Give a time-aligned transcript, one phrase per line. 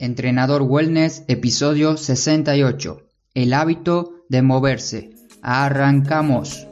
[0.00, 3.02] Entrenador Wellness, episodio 68.
[3.34, 5.10] El hábito de moverse.
[5.42, 6.68] Arrancamos.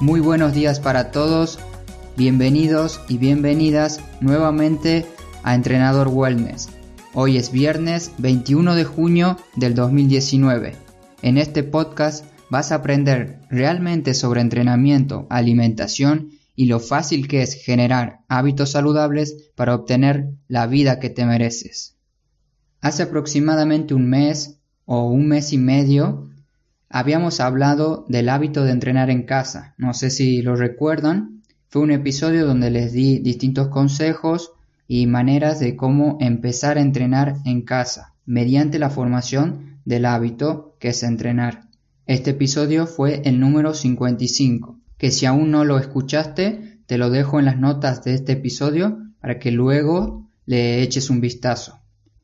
[0.00, 1.58] Muy buenos días para todos,
[2.16, 5.04] bienvenidos y bienvenidas nuevamente
[5.42, 6.68] a Entrenador Wellness.
[7.12, 10.74] Hoy es viernes 21 de junio del 2019.
[11.22, 17.54] En este podcast vas a aprender realmente sobre entrenamiento, alimentación y lo fácil que es
[17.54, 21.96] generar hábitos saludables para obtener la vida que te mereces.
[22.80, 26.30] Hace aproximadamente un mes o un mes y medio
[26.88, 31.35] Habíamos hablado del hábito de entrenar en casa, no sé si lo recuerdan,
[31.76, 34.52] fue un episodio donde les di distintos consejos
[34.88, 40.88] y maneras de cómo empezar a entrenar en casa, mediante la formación del hábito que
[40.88, 41.68] es entrenar.
[42.06, 47.38] Este episodio fue el número 55, que si aún no lo escuchaste, te lo dejo
[47.40, 51.80] en las notas de este episodio para que luego le eches un vistazo.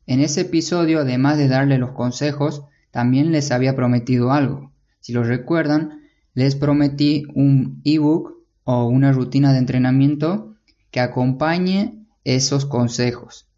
[0.07, 4.73] En ese episodio, además de darle los consejos, también les había prometido algo.
[5.01, 6.01] Si lo recuerdan,
[6.33, 10.55] les prometí un ebook o una rutina de entrenamiento
[10.91, 13.49] que acompañe esos consejos.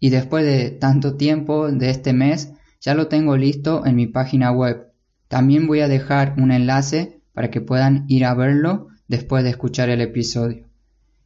[0.00, 4.50] Y después de tanto tiempo de este mes, ya lo tengo listo en mi página
[4.52, 4.92] web.
[5.28, 9.88] También voy a dejar un enlace para que puedan ir a verlo después de escuchar
[9.90, 10.66] el episodio.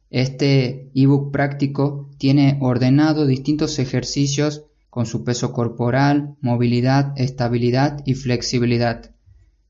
[0.09, 9.11] Este ebook práctico tiene ordenado distintos ejercicios con su peso corporal, movilidad, estabilidad y flexibilidad.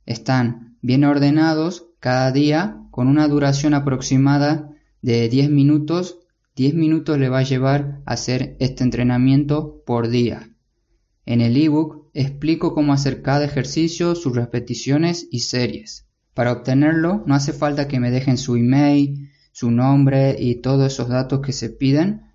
[0.05, 4.69] Están bien ordenados cada día con una duración aproximada
[5.01, 6.19] de 10 minutos.
[6.57, 10.49] 10 minutos le va a llevar a hacer este entrenamiento por día.
[11.25, 16.05] En el ebook explico cómo hacer cada ejercicio, sus repeticiones y series.
[16.33, 21.07] Para obtenerlo no hace falta que me dejen su email, su nombre y todos esos
[21.07, 22.33] datos que se piden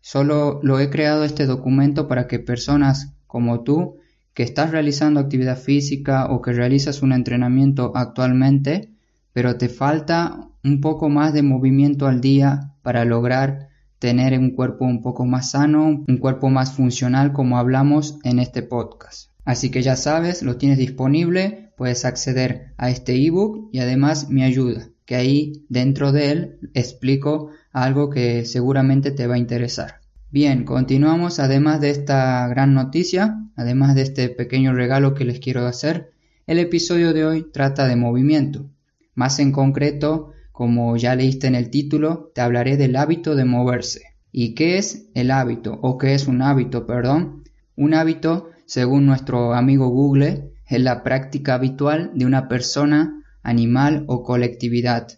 [0.00, 3.96] Solo lo he creado este documento para que personas como tú,
[4.32, 8.92] que estás realizando actividad física o que realizas un entrenamiento actualmente,
[9.38, 13.68] pero te falta un poco más de movimiento al día para lograr
[14.00, 18.62] tener un cuerpo un poco más sano, un cuerpo más funcional como hablamos en este
[18.62, 19.30] podcast.
[19.44, 24.42] Así que ya sabes, lo tienes disponible, puedes acceder a este ebook y además me
[24.42, 30.00] ayuda, que ahí dentro de él explico algo que seguramente te va a interesar.
[30.32, 35.64] Bien, continuamos además de esta gran noticia, además de este pequeño regalo que les quiero
[35.64, 36.10] hacer,
[36.48, 38.68] el episodio de hoy trata de movimiento.
[39.18, 44.14] Más en concreto, como ya leíste en el título, te hablaré del hábito de moverse.
[44.30, 45.76] ¿Y qué es el hábito?
[45.82, 47.42] ¿O qué es un hábito, perdón?
[47.74, 54.22] Un hábito, según nuestro amigo Google, es la práctica habitual de una persona, animal o
[54.22, 55.08] colectividad.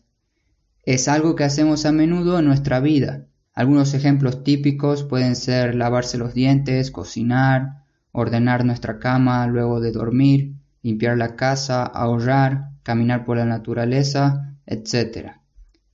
[0.83, 6.17] Es algo que hacemos a menudo en nuestra vida, algunos ejemplos típicos pueden ser lavarse
[6.17, 7.83] los dientes, cocinar,
[8.13, 15.35] ordenar nuestra cama luego de dormir, limpiar la casa, ahorrar, caminar por la naturaleza, etc.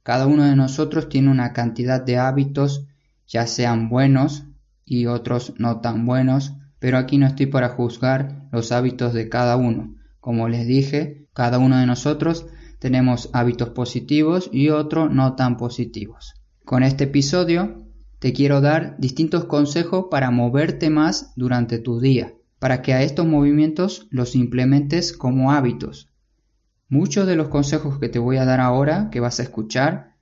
[0.03, 2.87] Cada uno de nosotros tiene una cantidad de hábitos,
[3.27, 4.45] ya sean buenos
[4.87, 9.59] y otros no tan buenos, pero aquí no estoy para juzgar los hábitos de cada
[9.59, 9.95] uno.
[10.21, 12.47] Como les dije, cada uno de nosotros
[12.79, 16.33] tenemos hábitos positivos y otros no tan positivos.
[16.65, 17.85] Con este episodio
[18.21, 23.27] te quiero dar distintos consejos para moverte más durante tu día, para que a estos
[23.27, 26.09] movimientos los implementes como hábitos.
[26.89, 30.15] Muchos de los consejos que te voy a dar ahora, que vas a escuchar,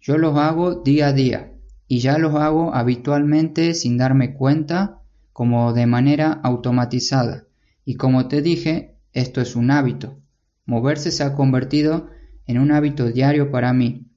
[0.00, 1.52] yo los hago día a día
[1.86, 7.46] y ya los hago habitualmente sin darme cuenta, como de manera automatizada.
[7.84, 10.18] Y como te dije, esto es un hábito.
[10.66, 12.08] Moverse se ha convertido
[12.46, 14.10] en un hábito diario para mí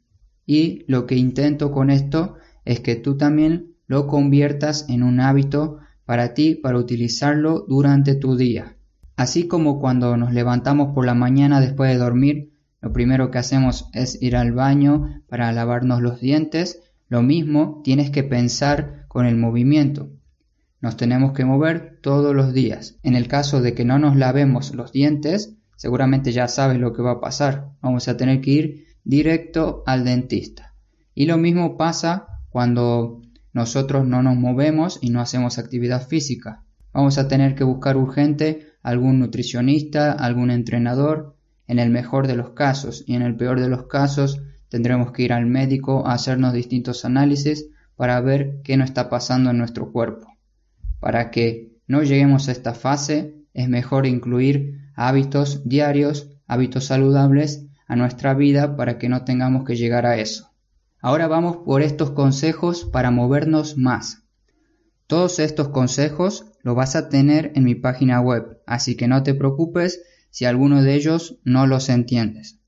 [0.45, 5.77] y lo que intento con esto es que tú también lo conviertas en un hábito
[6.05, 8.77] para ti para utilizarlo durante tu día.
[9.15, 13.89] Así como cuando nos levantamos por la mañana después de dormir, lo primero que hacemos
[13.93, 19.37] es ir al baño para lavarnos los dientes, lo mismo tienes que pensar con el
[19.37, 20.09] movimiento.
[20.81, 22.97] Nos tenemos que mover todos los días.
[23.03, 27.01] En el caso de que no nos lavemos los dientes, seguramente ya sabes lo que
[27.01, 27.69] va a pasar.
[27.81, 30.73] Vamos a tener que ir directo al dentista.
[31.15, 33.21] Y lo mismo pasa cuando
[33.53, 36.63] nosotros no nos movemos y no hacemos actividad física.
[36.91, 41.35] Vamos a tener que buscar urgente algún nutricionista, algún entrenador,
[41.67, 45.23] en el mejor de los casos y en el peor de los casos tendremos que
[45.23, 49.91] ir al médico a hacernos distintos análisis para ver qué nos está pasando en nuestro
[49.91, 50.27] cuerpo.
[50.99, 57.95] Para que no lleguemos a esta fase, es mejor incluir hábitos diarios, hábitos saludables a
[57.95, 60.51] nuestra vida para que no tengamos que llegar a eso.
[60.99, 64.22] Ahora vamos por estos consejos para movernos más.
[65.07, 69.33] Todos estos consejos los vas a tener en mi página web, así que no te
[69.33, 72.59] preocupes si alguno de ellos no los entiendes.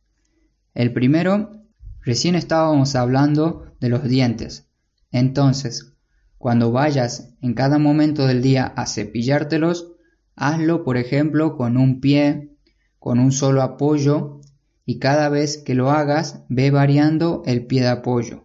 [0.74, 1.64] El primero,
[2.02, 4.70] recién estábamos hablando de los dientes.
[5.12, 5.94] Entonces,
[6.38, 9.94] cuando vayas en cada momento del día a cepillártelos,
[10.36, 12.58] hazlo por ejemplo con un pie,
[13.00, 14.42] con un solo apoyo
[14.86, 18.45] y cada vez que lo hagas ve variando el pie de apoyo.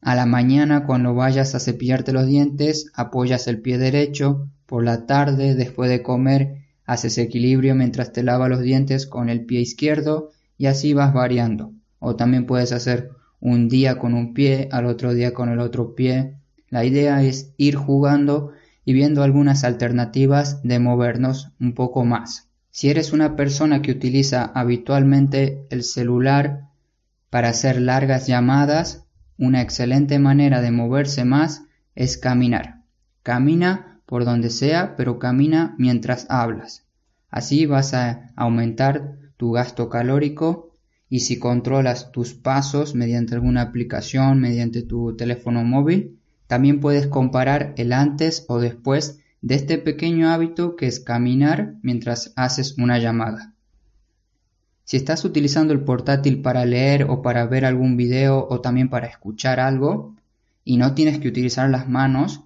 [0.00, 5.06] A la mañana cuando vayas a cepillarte los dientes apoyas el pie derecho, por la
[5.06, 10.30] tarde después de comer haces equilibrio mientras te lavas los dientes con el pie izquierdo
[10.58, 11.72] y así vas variando.
[11.98, 13.10] O también puedes hacer
[13.40, 16.36] un día con un pie, al otro día con el otro pie.
[16.68, 18.52] La idea es ir jugando
[18.84, 22.48] y viendo algunas alternativas de movernos un poco más.
[22.70, 26.68] Si eres una persona que utiliza habitualmente el celular
[27.28, 29.06] para hacer largas llamadas,
[29.40, 31.64] una excelente manera de moverse más
[31.94, 32.82] es caminar.
[33.22, 36.84] Camina por donde sea, pero camina mientras hablas.
[37.30, 40.76] Así vas a aumentar tu gasto calórico
[41.08, 47.72] y si controlas tus pasos mediante alguna aplicación, mediante tu teléfono móvil, también puedes comparar
[47.78, 53.54] el antes o después de este pequeño hábito que es caminar mientras haces una llamada.
[54.90, 59.06] Si estás utilizando el portátil para leer o para ver algún video o también para
[59.06, 60.16] escuchar algo
[60.64, 62.40] y no tienes que utilizar las manos,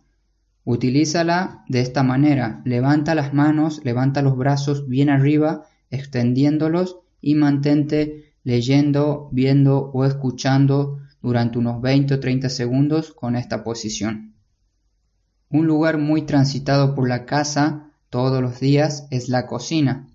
[0.62, 2.61] utilízala de esta manera.
[2.67, 10.99] Levanta las manos, levanta los brazos bien arriba, extendiéndolos y mantente leyendo, viendo o escuchando
[11.23, 14.35] durante unos 20 o 30 segundos con esta posición.
[15.49, 20.11] Un lugar muy transitado por la casa todos los días es la cocina.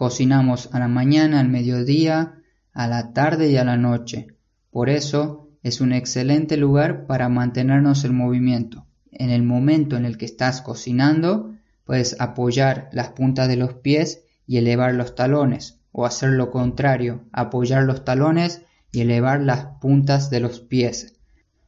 [0.00, 2.40] Cocinamos a la mañana, al mediodía,
[2.72, 4.28] a la tarde y a la noche.
[4.70, 8.86] Por eso es un excelente lugar para mantenernos en movimiento.
[9.12, 11.52] En el momento en el que estás cocinando,
[11.84, 17.26] puedes apoyar las puntas de los pies y elevar los talones, o hacer lo contrario,
[17.30, 18.62] apoyar los talones
[18.92, 21.20] y elevar las puntas de los pies.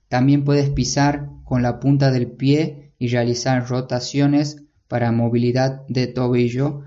[0.08, 6.84] También puedes pisar con la punta del pie y realizar rotaciones para movilidad de tobillo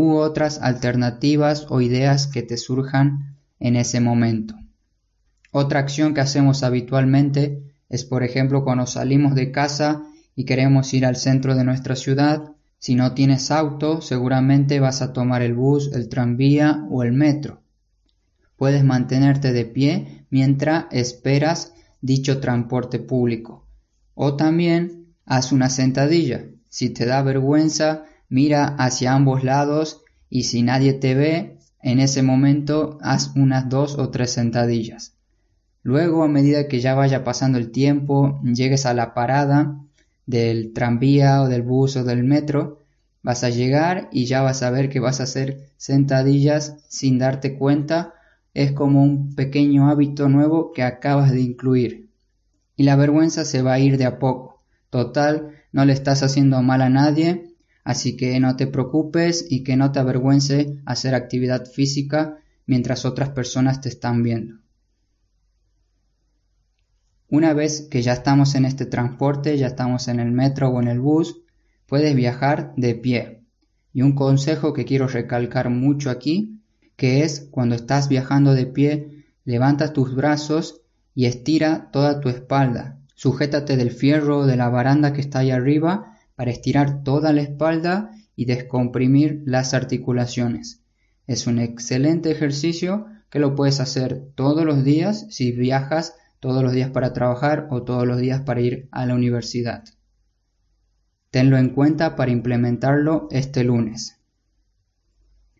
[0.00, 4.54] u otras alternativas o ideas que te surjan en ese momento.
[5.52, 10.02] Otra acción que hacemos habitualmente es, por ejemplo, cuando salimos de casa
[10.34, 15.12] y queremos ir al centro de nuestra ciudad, si no tienes auto, seguramente vas a
[15.12, 17.60] tomar el bus, el tranvía o el metro.
[18.56, 23.66] Puedes mantenerte de pie mientras esperas dicho transporte público.
[24.14, 26.46] O también haz una sentadilla.
[26.70, 32.22] Si te da vergüenza, mira hacia ambos lados y si nadie te ve, en ese
[32.22, 35.14] momento haz unas dos o tres sentadillas.
[35.82, 39.78] Luego, a medida que ya vaya pasando el tiempo, llegues a la parada
[40.26, 42.80] del tranvía o del bus o del metro,
[43.22, 47.56] vas a llegar y ya vas a ver que vas a hacer sentadillas sin darte
[47.58, 48.14] cuenta
[48.54, 52.10] es como un pequeño hábito nuevo que acabas de incluir.
[52.76, 54.62] Y la vergüenza se va a ir de a poco.
[54.90, 57.49] Total, no le estás haciendo mal a nadie,
[57.84, 63.30] así que no te preocupes y que no te avergüence hacer actividad física mientras otras
[63.30, 64.58] personas te están viendo.
[67.28, 70.88] Una vez que ya estamos en este transporte, ya estamos en el metro o en
[70.88, 71.42] el bus,
[71.86, 73.44] puedes viajar de pie.
[73.92, 76.60] Y un consejo que quiero recalcar mucho aquí
[77.00, 80.82] que es cuando estás viajando de pie, levanta tus brazos
[81.14, 82.98] y estira toda tu espalda.
[83.14, 86.09] Sujétate del fierro de la baranda que está ahí arriba
[86.40, 90.80] para estirar toda la espalda y descomprimir las articulaciones.
[91.26, 96.72] Es un excelente ejercicio que lo puedes hacer todos los días si viajas todos los
[96.72, 99.84] días para trabajar o todos los días para ir a la universidad.
[101.30, 104.16] Tenlo en cuenta para implementarlo este lunes.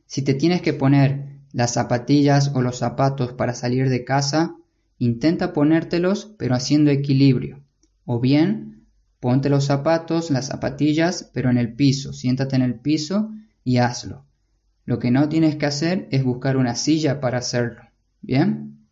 [0.07, 4.57] Si te tienes que poner las zapatillas o los zapatos para salir de casa,
[4.97, 7.63] intenta ponértelos pero haciendo equilibrio.
[8.07, 8.80] O bien,
[9.21, 13.31] ponte los zapatos, las zapatillas, pero en el piso, siéntate en el piso
[13.63, 14.25] y hazlo.
[14.87, 17.83] Lo que no tienes que hacer es buscar una silla para hacerlo.
[18.23, 18.87] ¿Bien?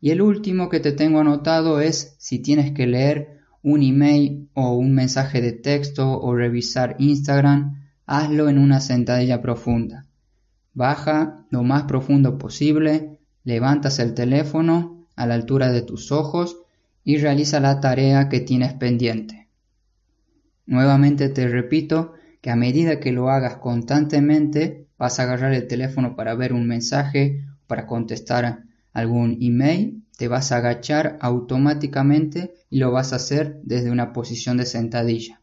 [0.00, 4.74] Y el último que te tengo anotado es si tienes que leer un email o
[4.74, 10.06] un mensaje de texto o revisar Instagram, hazlo en una sentadilla profunda.
[10.72, 16.58] Baja lo más profundo posible, levantas el teléfono a la altura de tus ojos
[17.04, 19.39] y realiza la tarea que tienes pendiente.
[20.66, 26.16] Nuevamente te repito que a medida que lo hagas constantemente vas a agarrar el teléfono
[26.16, 32.92] para ver un mensaje, para contestar algún email, te vas a agachar automáticamente y lo
[32.92, 35.40] vas a hacer desde una posición de sentadilla.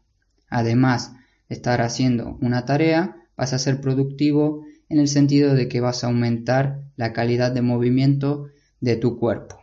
[0.48, 1.14] Además
[1.48, 6.04] de estar haciendo una tarea, vas a ser productivo en el sentido de que vas
[6.04, 8.46] a aumentar la calidad de movimiento
[8.80, 9.58] de tu cuerpo.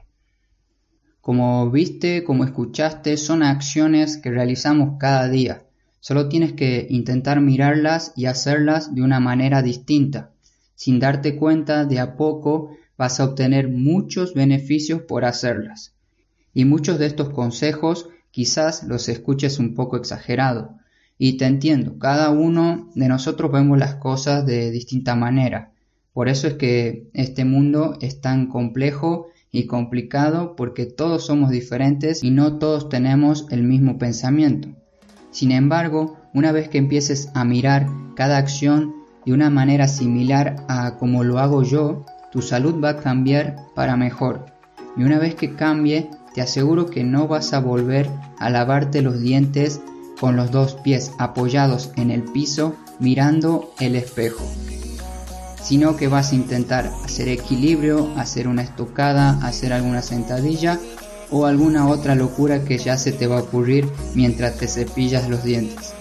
[1.25, 5.63] Como viste, como escuchaste, son acciones que realizamos cada día.
[5.99, 10.29] Solo tienes que intentar mirarlas y hacerlas de una manera distinta.
[10.75, 15.95] Sin darte cuenta, de a poco vas a obtener muchos beneficios por hacerlas.
[16.53, 20.75] Y muchos de estos consejos quizás los escuches un poco exagerado.
[21.17, 25.71] Y te entiendo, cada uno de nosotros vemos las cosas de distinta manera.
[26.13, 32.23] Por eso es que este mundo es tan complejo y complicado porque todos somos diferentes
[32.23, 34.67] y no todos tenemos el mismo pensamiento.
[35.31, 38.93] Sin embargo, una vez que empieces a mirar cada acción
[39.25, 43.95] de una manera similar a como lo hago yo, tu salud va a cambiar para
[43.95, 44.45] mejor.
[44.97, 49.21] Y una vez que cambie, te aseguro que no vas a volver a lavarte los
[49.21, 49.81] dientes
[50.19, 54.43] con los dos pies apoyados en el piso mirando el espejo
[55.65, 60.79] sino que vas a intentar hacer equilibrio, hacer una estocada, hacer alguna sentadilla
[61.31, 65.43] o alguna otra locura que ya se te va a ocurrir mientras te cepillas los
[65.43, 65.94] dientes.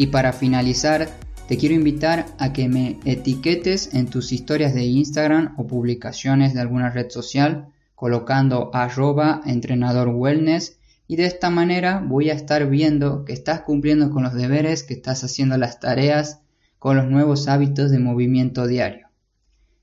[0.00, 1.10] Y para finalizar,
[1.46, 6.60] te quiero invitar a que me etiquetes en tus historias de Instagram o publicaciones de
[6.62, 13.26] alguna red social colocando arroba entrenador wellness y de esta manera voy a estar viendo
[13.26, 16.40] que estás cumpliendo con los deberes, que estás haciendo las tareas
[16.78, 19.08] con los nuevos hábitos de movimiento diario.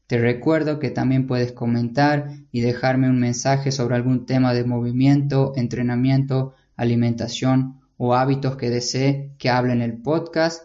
[0.08, 5.54] Te recuerdo que también puedes comentar y dejarme un mensaje sobre algún tema de movimiento,
[5.56, 10.64] entrenamiento, alimentación o hábitos que desee que hable en el podcast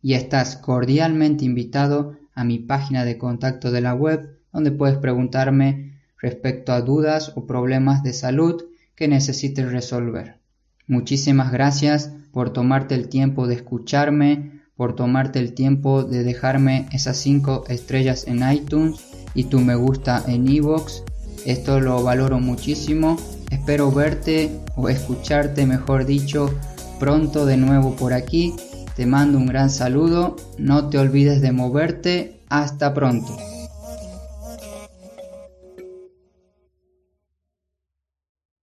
[0.00, 6.00] y estás cordialmente invitado a mi página de contacto de la web donde puedes preguntarme
[6.20, 8.62] respecto a dudas o problemas de salud
[8.94, 10.38] que necesites resolver.
[10.86, 17.16] Muchísimas gracias por tomarte el tiempo de escucharme, por tomarte el tiempo de dejarme esas
[17.18, 19.00] 5 estrellas en iTunes
[19.34, 21.02] y tu me gusta en iVoox.
[21.46, 23.16] Esto lo valoro muchísimo
[23.52, 26.52] Espero verte o escucharte, mejor dicho,
[26.98, 28.54] pronto de nuevo por aquí.
[28.96, 30.36] Te mando un gran saludo.
[30.56, 32.40] No te olvides de moverte.
[32.48, 33.36] Hasta pronto.